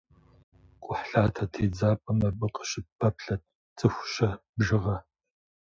[0.81, 3.43] Кхъухьлъатэ тедзапӏэм абы къыщыпэплъэрт
[3.77, 4.97] цӏыху щэ бжыгъэ.